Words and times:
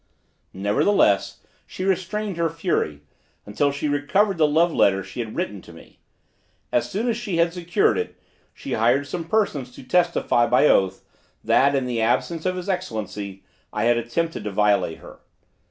Nevertheless, 0.55 1.41
she 1.67 1.83
restrained 1.83 2.35
her 2.37 2.49
fury, 2.49 3.03
until 3.45 3.71
she 3.71 3.87
recovered 3.87 4.39
the 4.39 4.47
love 4.47 4.73
letter 4.73 5.03
she 5.03 5.19
had 5.19 5.35
written 5.35 5.61
to 5.61 5.71
me. 5.73 5.99
As 6.71 6.89
soon 6.89 7.07
as 7.07 7.15
she 7.15 7.37
had 7.37 7.53
secured 7.53 7.99
it, 7.99 8.17
she 8.51 8.73
hired 8.73 9.05
some 9.05 9.25
persons 9.25 9.71
to 9.75 9.83
testify 9.83 10.47
by 10.47 10.65
oath, 10.65 11.03
that, 11.43 11.75
in 11.75 11.85
the 11.85 12.01
absence 12.01 12.47
of 12.47 12.55
his 12.55 12.67
Excellency, 12.67 13.43
I 13.71 13.83
had 13.83 13.97
attempted 13.97 14.43
to 14.45 14.51
violate 14.51 14.97
her. 14.97 15.19